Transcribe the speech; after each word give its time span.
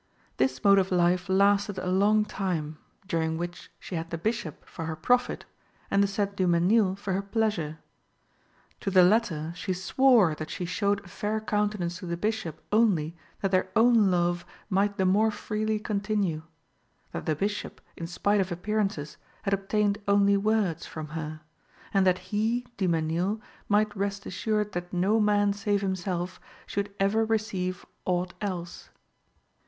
This 0.37 0.63
mode 0.63 0.79
of 0.79 0.91
life 0.91 1.29
lasted 1.29 1.77
a 1.77 1.85
long 1.85 2.25
time, 2.25 2.79
during 3.07 3.37
which 3.37 3.69
she 3.77 3.93
had 3.93 4.09
the 4.09 4.17
Bishop 4.17 4.65
for 4.65 4.85
her 4.85 4.95
profit 4.95 5.45
and 5.91 6.01
the 6.01 6.07
said 6.07 6.35
Du 6.35 6.47
Mesnil 6.47 6.97
for 6.97 7.13
her 7.13 7.21
pleasure. 7.21 7.77
To 8.79 8.89
the 8.89 9.03
latter 9.03 9.53
she 9.55 9.73
swore 9.73 10.33
that 10.33 10.49
she 10.49 10.65
showed 10.65 11.05
a 11.05 11.07
fair 11.07 11.39
countenance 11.39 11.99
to 11.99 12.07
the 12.07 12.17
Bishop 12.17 12.63
only 12.71 13.15
that 13.41 13.51
their 13.51 13.69
own 13.75 14.09
love 14.09 14.43
might 14.71 14.97
the 14.97 15.05
more 15.05 15.29
freely 15.29 15.77
continue; 15.77 16.41
that 17.11 17.27
the 17.27 17.35
Bishop, 17.35 17.79
in 17.95 18.07
spite 18.07 18.41
of 18.41 18.51
appearances, 18.51 19.17
had 19.43 19.53
obtained 19.53 19.99
only 20.07 20.35
words, 20.35 20.83
from 20.87 21.09
her; 21.09 21.41
and 21.93 22.07
that 22.07 22.17
he, 22.33 22.65
Du 22.75 22.87
Mesnil, 22.87 23.39
might 23.69 23.95
rest 23.95 24.25
assured 24.25 24.71
that 24.71 24.91
no 24.91 25.19
man, 25.19 25.53
save 25.53 25.81
himself, 25.81 26.39
should 26.65 26.91
ever 26.99 27.23
receive 27.23 27.85
aught 28.05 28.33
else. 28.41 28.89